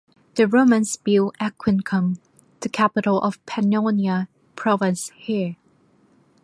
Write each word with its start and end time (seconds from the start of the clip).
The 0.33 0.47
Romans 0.47 0.97
built 0.97 1.35
Aquincum, 1.39 2.17
the 2.61 2.69
capital 2.69 3.21
of 3.21 3.37
Pannonia 3.45 4.27
province 4.55 5.11
here. 5.15 5.57